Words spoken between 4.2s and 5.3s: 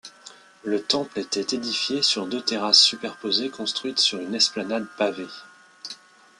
esplanade pavée.